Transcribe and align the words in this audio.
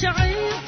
شعيب 0.00 0.67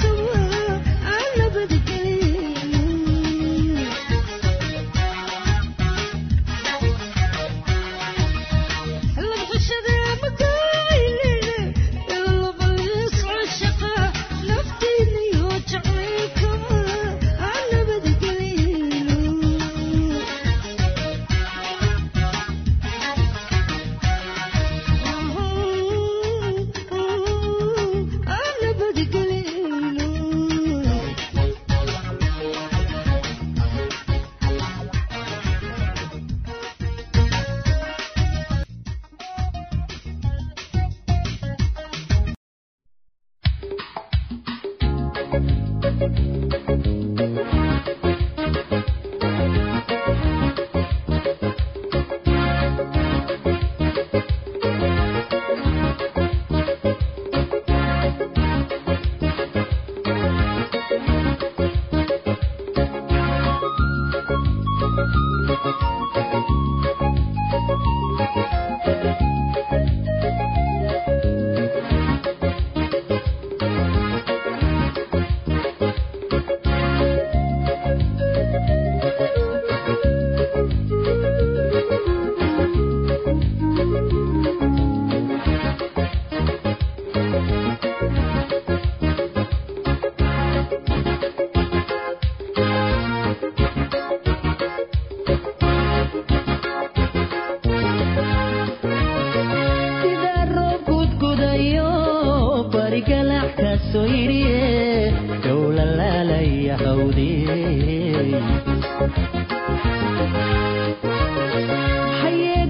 hawdee 107.60 108.40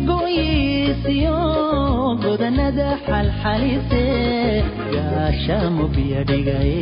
hayeegoyiisiyo 0.01 1.37
godanada 2.25 2.89
xalxalise 3.07 4.03
gaashaamo 4.95 5.85
biyo 5.95 6.21
dhigaye 6.31 6.79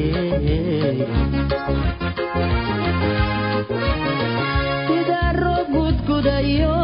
sidaaro 4.88 5.54
gudgudayo 5.74 6.74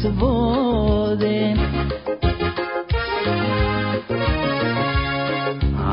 gogosuboode 0.00 1.36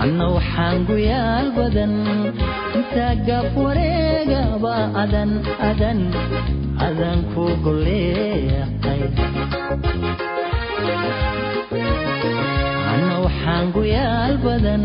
anna 0.01 0.25
waxaan 0.35 0.77
guyaal 0.89 1.47
badan 1.57 1.93
intaa 2.79 3.13
gaaf 3.27 3.51
wareegaba 3.63 4.75
adan 5.03 5.31
adan 5.69 5.99
adan 6.87 7.19
ku 7.33 7.45
goleeyahay 7.65 9.01
anna 12.93 13.15
waxaan 13.25 13.65
guyaal 13.75 14.33
badan 14.45 14.83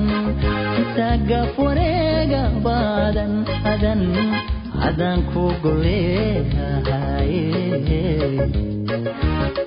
intaa 0.81 1.17
gaaf 1.31 1.55
wareegaba 1.65 2.77
adan 3.09 3.33
adan 3.75 4.03
adan 4.89 5.19
ku 5.33 5.45
goleeyahay 5.65 7.33
Thank 8.93 9.57
you. 9.57 9.62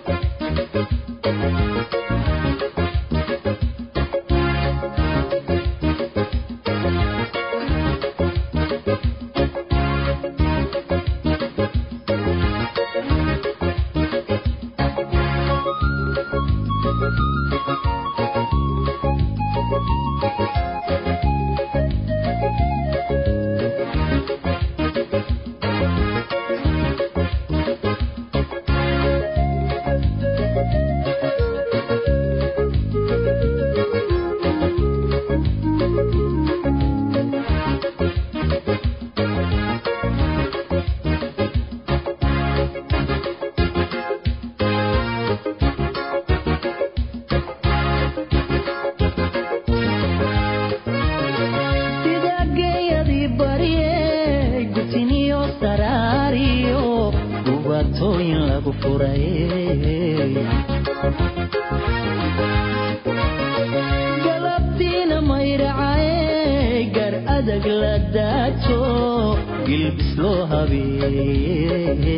Gilbis 69.76 70.12
loo 70.24 70.46
habeeye 70.52 72.18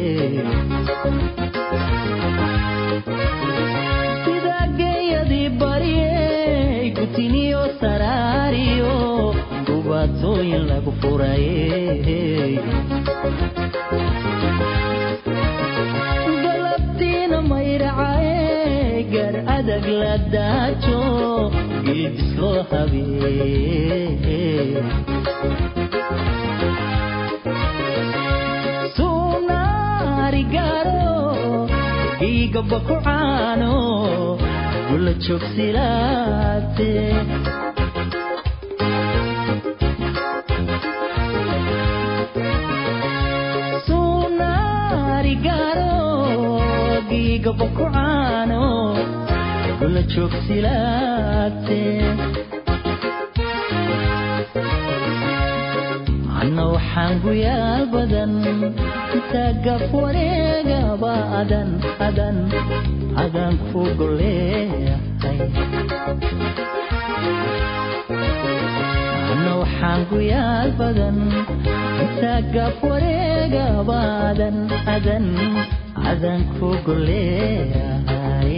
sida 4.25 4.59
geeyadii 4.80 5.50
barye 5.62 6.12
gutiniyo 6.98 7.62
saraariyo 7.81 8.94
gubatooyin 9.69 10.63
lagu 10.71 10.92
furay 11.01 11.45
galabtiina 16.44 17.39
mayracay 17.51 19.04
gar 19.13 19.36
adag 19.57 19.86
la 20.02 20.14
daajo 20.33 21.02
gilbis 21.85 22.30
loo 22.40 22.59
habeeye 22.71 24.42
giigaba 32.47 32.77
ku 32.87 32.95
caano 33.06 33.73
gula 34.87 35.11
joogsilaate 35.23 36.92
sunaarigaro 44.57 45.94
giigaba 47.09 47.66
ku 47.75 47.83
caano 47.94 48.63
gula 49.80 50.01
joogsilaate 50.11 51.81
anna 51.92 51.96
waxaan 56.97 57.21
guyaal 57.21 57.83
badan 57.94 58.31
intaa 59.13 59.51
gaf 59.66 59.83
wareegaba 59.94 61.13
adan 61.42 61.69
adan. 62.07 62.37
Adan 63.23 63.54
ku 63.69 63.81
goleeyahay 63.99 65.37
anna 69.31 69.51
waxaan 69.61 70.01
guyaal 70.09 70.69
badan 70.80 71.18
intaa 72.04 72.42
gaf 72.56 72.77
wareegaba 72.89 73.99
adan 74.33 74.57
adan. 74.95 75.25
Adan 76.09 76.42
ku 76.57 76.69
goleeyahay 76.85 78.57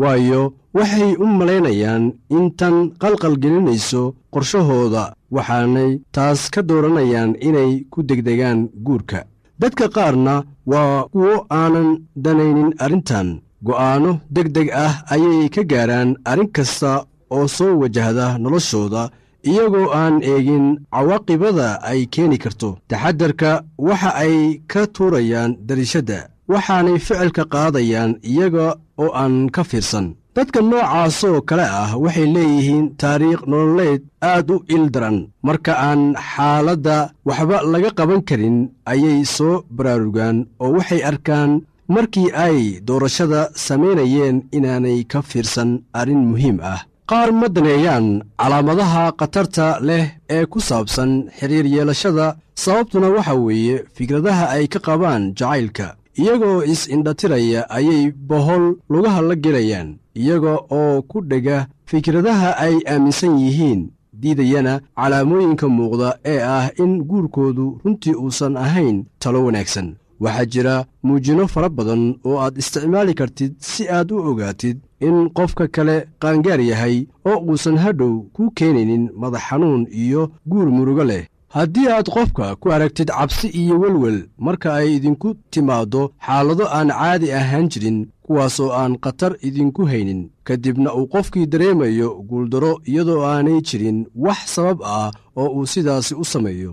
waayo 0.00 0.42
waxay 0.76 1.10
u 1.22 1.26
malaynayaan 1.38 2.04
in 2.36 2.46
tan 2.58 2.76
qalqalgelinayso 3.02 4.02
qorshahooda 4.32 5.04
waxaanay 5.34 5.90
taas 6.14 6.40
ka 6.54 6.60
dooranayaan 6.68 7.32
inay 7.48 7.72
ku 7.92 7.98
degdegaan 8.08 8.60
guurka. 8.86 9.20
Dadka 9.60 9.86
qaarna 9.96 10.34
waa 10.70 11.06
kuwo 11.12 11.34
aanan 11.60 11.90
danaynin 12.24 12.70
arrintan. 12.84 13.28
Go'aanno 13.66 14.12
deg 14.34 14.48
deg 14.56 14.68
ah 14.86 14.94
ayay 15.14 15.48
ka 15.54 15.62
gaaraan 15.70 16.10
arrin 16.30 16.50
kasta 16.56 16.92
oo 17.34 17.46
soo 17.56 17.72
wajahda 17.80 18.26
noloshooda 18.42 19.02
iyagoo 19.50 19.88
aan 20.00 20.16
eegin 20.30 20.66
cawaaqibada 20.92 21.68
ay 21.90 22.00
keeni 22.12 22.38
karto. 22.44 22.70
Taxadarka 22.88 23.50
waxa 23.86 24.10
ay 24.24 24.36
ka 24.70 24.82
tuurayaan 24.94 25.52
darishadda 25.66 26.18
waxaanay 26.52 26.98
ficilka 27.06 27.44
qaadayaan 27.52 28.12
iyaga 28.30 28.66
oo 29.02 29.10
aan 29.22 29.34
ka 29.54 29.62
fiirsan. 29.70 30.06
Dadka 30.36 30.58
noocaasoo 30.62 31.38
kale 31.48 31.62
ah 31.82 31.90
waxay 32.04 32.26
leeyihiin 32.34 32.86
taariikh 33.00 33.42
nololeed 33.50 34.02
aad 34.30 34.48
u 34.54 34.56
il 34.74 34.84
daran 34.94 35.18
marka 35.46 35.72
aan 35.88 36.02
xaaladda 36.30 36.96
waxba 37.28 37.56
laga 37.72 37.90
qaban 37.98 38.22
karin 38.28 38.58
ayay 38.92 39.20
soo 39.36 39.62
baraarugaan 39.76 40.36
oo 40.62 40.70
waxay 40.76 41.02
arkaan 41.10 41.52
markii 41.94 42.30
ay 42.46 42.58
doorashada 42.86 43.40
samaynayeen 43.66 44.36
inaanay 44.56 44.98
ka 45.12 45.18
fiirsan 45.30 45.70
arrin 45.98 46.22
muhiim 46.30 46.58
ah. 46.74 46.80
Qaar 47.10 47.30
ma 47.40 47.46
daneeyaan 47.54 48.06
calaamadaha 48.40 49.04
khatarta 49.18 49.66
leh 49.88 50.04
ee 50.36 50.44
ku 50.52 50.58
saabsan 50.68 51.10
xiriir 51.38 51.66
yeelashada 51.74 52.26
sababtuna 52.62 53.08
waxa 53.16 53.34
weeye 53.46 53.76
fikradaha 53.96 54.44
ay 54.56 54.64
ka 54.72 54.78
qabaan 54.86 55.22
jacaylka 55.38 55.86
iyagoo 56.20 56.62
is-indhatiraya 56.72 57.60
ayay 57.70 58.12
bohol 58.28 58.64
lugaha 58.92 59.20
la 59.28 59.34
gelayaan 59.34 59.88
iyaga 60.20 60.54
oo 60.78 61.02
ku 61.10 61.18
dhega 61.30 61.66
fikradaha 61.90 62.48
ay 62.64 62.74
aaminsan 62.86 63.38
yihiin 63.38 63.80
diidayana 64.20 64.80
calaamooyinka 64.96 65.66
muuqda 65.68 66.08
ee 66.32 66.40
ah 66.56 66.70
in 66.82 66.92
guurkoodu 67.10 67.66
runtii 67.84 68.14
uusan 68.14 68.56
ahayn 68.56 69.04
talo 69.18 69.44
wanaagsan. 69.44 69.88
Waxaa 70.20 70.44
jira 70.52 70.74
muujino 71.02 71.48
fara 71.48 71.68
badan 71.68 72.02
oo 72.24 72.38
aad 72.40 72.54
isticmaali 72.58 73.14
kartid 73.14 73.52
si 73.58 73.82
aad 73.88 74.08
u 74.14 74.16
ogaatid 74.30 74.78
in 75.06 75.16
qofka 75.36 75.66
kale 75.68 75.96
qaangaar 76.22 76.60
yahay 76.60 76.96
oo 77.26 77.38
uusan 77.48 77.76
hadhow 77.84 78.14
ku 78.32 78.50
keenaynin 78.56 79.10
madax 79.20 79.42
xanuun 79.48 79.82
iyo 80.02 80.22
guur 80.50 80.68
murugo 80.76 81.04
leh 81.04 81.24
haddii 81.56 81.88
aad 81.88 82.08
qofka 82.14 82.46
ku 82.60 82.66
aragtid 82.74 83.08
cabsi 83.18 83.48
iyo 83.60 83.74
welwel 83.82 84.18
marka 84.46 84.68
ay 84.74 84.88
idinku 84.96 85.28
timaaddo 85.52 86.02
xaalado 86.26 86.64
aan 86.76 86.88
caadi 86.98 87.28
ahaan 87.38 87.68
jirin 87.72 87.98
kuwaasoo 88.24 88.70
aan 88.80 88.92
khatar 89.04 89.32
idinku 89.48 89.82
haynin 89.90 90.20
ka 90.46 90.56
dibna 90.56 90.90
uu 90.98 91.06
qofkii 91.14 91.46
dareemayo 91.52 92.08
guuldaro 92.28 92.72
iyadoo 92.90 93.22
aanay 93.30 93.60
jirin 93.68 93.98
wax 94.24 94.38
sabab 94.54 94.78
ah 94.96 95.10
oo 95.40 95.48
uu 95.56 95.66
sidaasi 95.72 96.14
u 96.22 96.24
sameeyo 96.32 96.72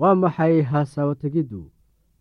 waa 0.00 0.14
maxay 0.22 0.54
haasaawo 0.70 1.14
tegiddu 1.22 1.62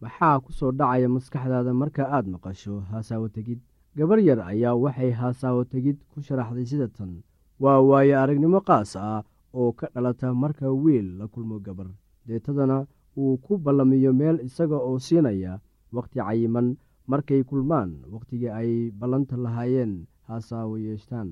maxaa 0.02 0.40
ku 0.44 0.50
soo 0.58 0.72
dhacaya 0.80 1.08
maskaxdaada 1.16 1.72
marka 1.82 2.04
aad 2.16 2.26
maqasho 2.34 2.76
haasaawo 2.92 3.28
tegid 3.36 3.60
gabar 3.98 4.20
yar 4.28 4.40
ayaa 4.52 4.76
waxay 4.84 5.12
haasaawo 5.20 5.62
tegid 5.74 5.98
ku 6.12 6.18
sharaxday 6.26 6.66
sida 6.72 6.88
tan. 6.98 7.12
Waa 7.64 7.80
waayo 7.90 8.16
aragnimo 8.24 8.60
qaas 8.68 8.92
ah 9.00 9.24
oo 9.60 9.72
ka 9.80 9.88
dhalata 9.94 10.28
marka 10.44 10.68
wiil 10.84 11.08
la 11.20 11.26
kulmo 11.34 11.56
gabar. 11.66 11.88
Deetadana 12.28 12.78
uu 13.20 13.38
ku 13.44 13.54
ballamiyo 13.64 14.12
meel 14.20 14.38
isaga 14.48 14.76
oo 14.88 15.00
siinaya 15.06 15.54
wakhti 15.96 16.20
cayiman 16.20 16.68
markay 17.12 17.42
kulmaan 17.50 17.92
wakhtigii 18.14 18.52
ay 18.60 18.72
ballanta 19.00 19.36
lahaayeen 19.44 19.94
haasaawo 20.28 20.76
yeeshtaan. 20.86 21.30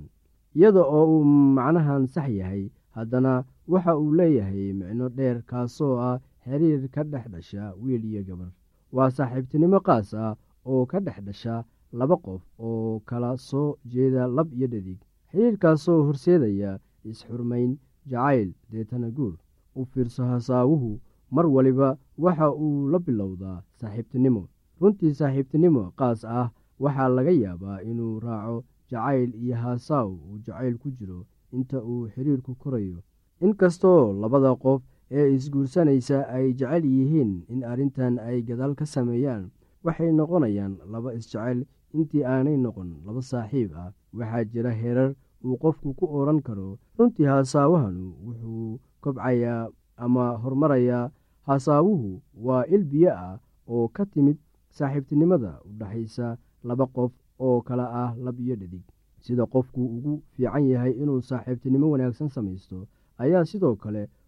Iyada 0.56 0.80
oo 0.96 1.06
uu 1.20 1.24
macnahan 1.58 2.08
sax 2.14 2.30
yahay 2.40 2.64
haddana 2.96 3.44
waxa 3.72 3.92
uu 4.02 4.12
leeyahay 4.20 4.72
micno 4.80 5.06
dheer 5.18 5.38
kaasoo 5.50 5.96
ah 6.08 6.20
xiriir 6.44 6.90
ka 6.94 7.04
dhex 7.04 7.26
dhasha 7.34 7.74
wiil 7.82 8.04
iyo 8.06 8.22
gabar. 8.28 8.52
Waa 8.96 9.10
saaxiibtinimo 9.16 9.80
qaas 9.88 10.14
ah 10.14 10.36
oo 10.66 10.86
ka 10.86 11.00
dhex 11.00 11.18
dhasha 11.28 11.56
laba 12.00 12.16
qof 12.26 12.42
oo 12.60 13.00
kala 13.10 13.38
soo 13.38 13.78
jeeda 13.92 14.28
lab 14.28 14.48
iyo 14.54 14.68
dhadig. 14.74 15.00
Xiriirkaasoo 15.32 16.00
horseedaya 16.08 16.80
is-xurmayn 17.10 17.72
jacayl 18.10 18.50
deetana 18.72 19.10
guur. 19.18 19.36
U 19.76 19.86
fiirso 19.92 20.24
hasaawuhu 20.32 21.00
mar 21.36 21.46
waliba 21.56 21.98
waxa 22.18 22.48
uu 22.66 22.90
la 22.92 23.00
bilowdaa 23.06 23.64
saaxiibtinimo. 23.80 24.44
Runtii 24.82 25.14
saaxiibtinimo 25.20 25.84
qaas 26.00 26.22
ah 26.26 26.48
waxaa 26.84 27.10
laga 27.18 27.32
yaabaa 27.44 27.82
inuu 27.90 28.20
raaco 28.26 28.64
jacayl 28.90 29.32
iyo 29.44 29.56
haasaaw 29.64 30.10
uu 30.12 30.38
jacayl 30.46 30.76
ku 30.82 30.88
jiro 30.98 31.26
inta 31.52 31.78
uu 31.92 32.08
xiriirku 32.14 32.54
korayo. 32.62 32.98
Inkastoo 33.42 34.14
labada 34.22 34.56
qof 34.64 34.82
ee 35.18 35.28
isguursanaysa 35.36 36.18
ay 36.36 36.54
jecel 36.60 36.84
yihiin 36.86 37.32
in 37.54 37.62
arrintan 37.72 38.18
ay 38.20 38.42
gadaal 38.48 38.74
ka 38.80 38.86
sameeyaan. 38.86 39.44
Waxay 39.86 40.12
noqonayaan 40.20 40.74
laba 40.92 41.14
isjecel. 41.14 41.66
Intii 41.94 42.24
aanay 42.26 42.58
noqon 42.58 42.90
laba 43.06 43.22
saaxiib 43.22 43.70
ah 43.84 43.90
waxaa 44.18 44.44
jira 44.52 44.72
herar 44.82 45.12
uu 45.46 45.56
qofku 45.62 45.94
ku 46.00 46.06
odhan 46.18 46.40
karo. 46.48 46.80
Runtii 46.98 47.26
haasaawahanu 47.32 48.06
wuxuu 48.26 48.80
kobcayaa 49.04 49.70
ama 50.06 50.26
horumarayaa 50.42 51.12
haasaawuhu 51.48 52.10
waa 52.46 52.64
il 52.76 52.84
biyo 52.92 53.12
ah 53.26 53.38
oo 53.74 53.88
ka 53.96 54.06
timid 54.06 54.38
saaxiibtinimada 54.78 55.52
u 55.68 55.70
dhexaysa 55.80 56.38
laba 56.64 56.86
qof 56.96 57.12
oo 57.40 57.62
kale 57.68 57.84
ah 58.02 58.12
lab 58.26 58.40
iyo 58.40 58.56
dhadig. 58.62 58.82
Sida 59.24 59.46
qofku 59.46 59.82
ugu 59.96 60.14
fiican 60.34 60.66
yahay 60.74 60.92
inuu 61.02 61.22
saaxiibtinimo 61.30 61.92
wanaagsan 61.94 62.30
samaysto 62.36 62.88
ayaa 63.24 63.46
sidoo 63.46 63.76
kale 63.84 64.10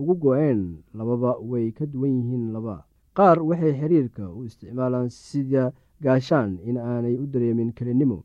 ugu 0.00 0.14
go-een 0.22 0.60
lababa 0.98 1.30
way 1.50 1.66
ka 1.72 1.84
duwan 1.86 2.10
yihiin 2.18 2.52
laba. 2.54 2.76
Qaar 3.16 3.38
waxay 3.48 3.72
xiriirka 3.80 4.24
u 4.36 4.44
isticmaalaan 4.48 5.08
sida 5.10 5.72
gaashaan 6.04 6.58
in 6.68 6.76
aanay 6.78 7.14
u 7.22 7.26
dareemin 7.32 7.72
kelinimo 7.76 8.18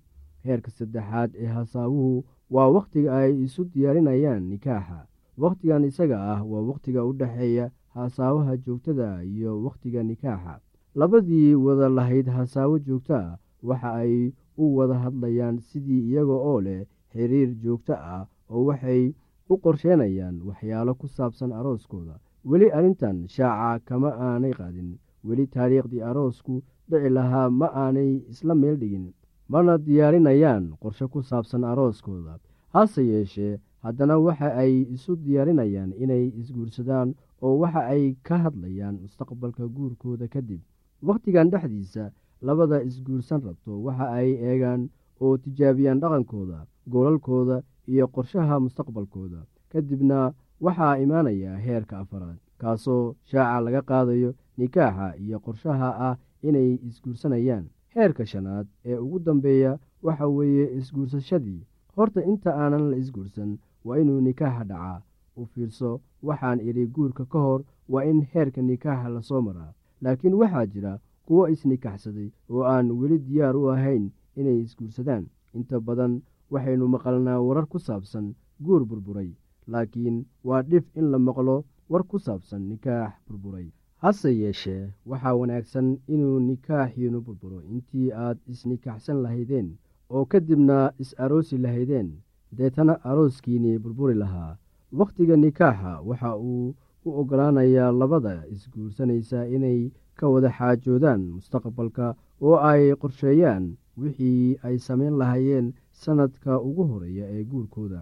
heerka 0.45 0.71
saddexaad 0.77 1.31
ee 1.35 1.45
hasaawuhu 1.57 2.23
waa 2.53 2.69
wakhtiga 2.75 3.09
ay 3.21 3.33
isu 3.45 3.61
diyaarinayaan 3.73 4.43
nikaaxa. 4.51 4.99
Wakhtigan 5.43 5.83
isaga 5.89 6.17
ah 6.33 6.41
waa 6.51 6.61
wakhtiga 6.69 7.01
u 7.09 7.11
dhexeeya 7.19 7.65
hasaawaha 7.95 8.57
joogtada 8.65 9.23
iyo 9.23 9.51
wakhtiga 9.65 10.03
nikaaxa. 10.03 10.59
Labadii 10.95 11.55
wada 11.65 11.89
lahayd 11.89 12.27
hasaawo 12.37 12.79
joogto 12.79 13.15
ah 13.15 13.37
waxa 13.63 13.89
ay 14.03 14.31
u 14.57 14.65
wada 14.77 14.95
hadlayaan 15.03 15.59
sidii 15.59 16.07
iyaga 16.09 16.33
oo 16.49 16.61
leh 16.61 16.85
xiriir 17.11 17.49
joogto 17.63 17.93
ah 17.93 18.23
oo 18.49 18.63
waxay 18.69 19.13
u 19.49 19.57
qorsheenayaan 19.63 20.37
waxyaalo 20.47 20.93
ku 20.99 21.07
saabsan 21.07 21.51
arooskooda. 21.59 22.15
Weli 22.49 22.67
arrintan 22.77 23.17
shaaca 23.27 23.79
kama 23.87 24.09
aanay 24.27 24.51
qaadin. 24.59 24.89
Weli 25.27 25.45
taariikhdii 25.47 26.01
aroosku 26.09 26.63
dhici 26.89 27.09
lahaa 27.17 27.49
ma 27.49 27.67
aanay 27.83 28.11
isla 28.31 28.55
meel 28.55 28.77
dhigin. 28.81 29.05
Mana 29.49 29.77
diyaarinayaan 29.85 30.65
qorshe 30.81 31.05
ku 31.13 31.21
saabsan 31.29 31.63
arooskooda. 31.71 32.39
Hase 32.73 33.01
yeeshee 33.11 33.59
haddana 33.83 34.17
waxa 34.25 34.49
ay 34.63 34.73
isu 34.95 35.15
diyaarinayaan 35.25 35.91
inay 36.03 36.25
isguursadaan 36.39 37.09
oo 37.41 37.55
waxa 37.61 37.81
ay 37.93 38.03
ka 38.27 38.37
hadlayaan 38.43 38.95
mustaqbalka 39.03 39.65
guurkooda 39.75 40.27
kadib 40.27 40.61
wakhtigan 41.07 41.49
dhexdiisa 41.53 42.03
labada 42.41 42.77
isguursan 42.89 43.41
rabto 43.45 43.73
waxa 43.85 44.05
ay 44.19 44.29
eegaan 44.49 44.81
oo 45.23 45.37
tijaabiyaan 45.43 45.99
dhaqankooda 46.01 46.59
goolalkooda 46.91 47.57
iyo 47.87 48.07
qorshaha 48.07 48.59
mustaqbalkooda. 48.59 49.39
Kadibna 49.71 50.33
waxaa 50.61 50.97
imaanaya 51.03 51.57
heerka 51.57 51.99
afaraad 51.99 52.37
kaasoo 52.57 53.15
shaaca 53.29 53.61
laga 53.65 53.81
qaadayo 53.81 54.33
nikaaxa 54.57 55.07
iyo 55.23 55.39
qorshaha 55.39 55.89
ah 56.07 56.15
inay 56.41 56.79
isguursanayaan. 56.87 57.65
Heerka 57.95 58.25
shanaad 58.25 58.67
ee 58.85 58.97
ugu 58.97 59.19
dambeeya 59.19 59.79
waxa 60.03 60.27
weeye 60.27 60.65
isguursashadii. 60.77 61.61
Horta 61.95 62.21
inta 62.23 62.51
aanan 62.55 62.89
la 62.91 62.97
isguursan 62.97 63.57
waa 63.85 63.97
inuu 63.99 64.21
nikaaxa 64.21 64.63
dhacaa 64.63 65.01
u 65.37 65.45
fiirso. 65.45 66.01
Waxaan 66.23 66.59
idhi 66.59 66.85
guurka 66.87 67.25
ka 67.25 67.39
hor 67.39 67.61
waa 67.89 68.03
in 68.03 68.21
heerka 68.33 68.61
nikaaxa 68.61 69.09
la 69.09 69.21
soo 69.21 69.41
maraa. 69.41 69.73
Laakiin 70.01 70.33
waxaa 70.33 70.65
jira 70.65 70.99
kuwo 71.25 71.47
isnikaxsaday 71.49 72.29
oo 72.49 72.63
aan 72.63 72.91
weli 72.91 73.17
diyaar 73.19 73.55
u 73.57 73.69
ahayn 73.71 74.11
inay 74.35 74.59
isguursadaan. 74.61 75.25
Inta 75.53 75.79
badan 75.79 76.21
waxaynu 76.51 76.85
maqalnaa 76.95 77.39
warar 77.47 77.65
ku 77.71 77.79
saabsan 77.87 78.25
guur 78.65 78.81
burburay 78.89 79.29
laakiin 79.71 80.17
waa 80.47 80.61
dhif 80.69 80.85
in 80.99 81.05
la 81.11 81.19
maqlo 81.27 81.55
war 81.89 82.03
ku 82.09 82.17
saabsan 82.19 82.61
nikaax 82.69 83.13
burburay. 83.27 83.67
Hase 84.03 84.29
yeeshee 84.41 84.83
waxaa 85.09 85.33
wanaagsan 85.39 85.87
inuu 86.13 86.39
nikaaxiinu 86.49 87.19
burburo. 87.25 87.59
Intii 87.71 88.11
aad 88.25 88.37
isnikaxsan 88.51 89.21
lahaydeen 89.23 89.67
oo 90.09 90.25
kadibna 90.31 90.77
is-aroosi 91.03 91.57
lahaydeen 91.57 92.09
deetana 92.57 92.93
arooskiinii 93.09 93.77
burburi 93.83 94.15
lahaa. 94.21 94.57
Wakhtiga 94.99 95.35
nikaaxa 95.37 96.01
waxa 96.09 96.31
uu 96.37 96.75
u 97.05 97.09
oggolaanayaa 97.19 97.91
labada 98.01 98.35
isguursanaysa 98.53 99.39
inay 99.55 99.79
ka 100.17 100.25
wada 100.33 100.49
xaajoodaan 100.57 101.21
mustaqbalka 101.35 102.15
oo 102.41 102.57
ay 102.69 102.83
qorsheeyaan 103.01 103.65
wixii 104.01 104.57
ay 104.67 104.75
samayn 104.87 105.17
lahaayeen 105.21 105.73
sanadka 106.03 106.51
ugu 106.67 106.83
horreeya 106.91 107.25
ee 107.35 107.43
guurkooda. 107.51 108.01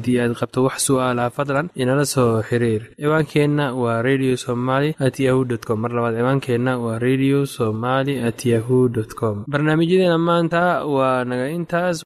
Haddii 0.00 0.18
aad 0.22 0.32
qabto 0.40 0.58
wax 0.66 0.76
su'aalaha 0.88 1.30
fadlan 1.36 1.66
inala 1.82 2.04
soo 2.14 2.32
xiriir. 2.48 2.82
Ciwaankeenna 3.00 3.64
waa 3.82 3.98
radio 4.08 4.34
somaly 4.44 4.90
at 5.06 5.16
yahu 5.26 5.40
t 5.50 5.52
com. 5.68 5.78
Mar 5.84 5.92
labaad 5.96 6.14
ciwaankeenna 6.20 6.72
waa 6.84 6.98
radio 7.06 7.38
somaly 7.56 8.14
at 8.28 8.40
yahu 8.52 8.78
dt 8.94 9.12
com. 9.20 9.36
Barnaamijyadeena 9.52 10.18
maanta 10.28 10.62
waa 10.94 11.18
naga 11.30 11.46
intaas. 11.58 11.98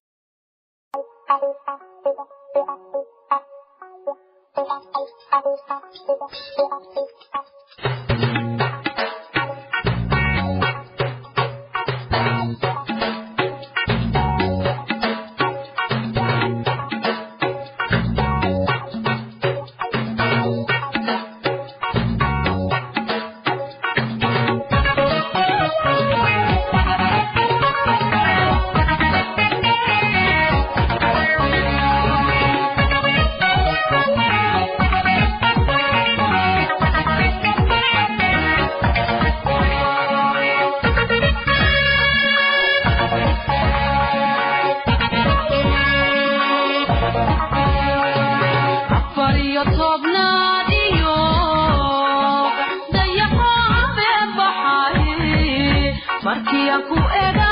aqui 56.45 56.71
a 56.71 56.81
poeira 56.83 57.44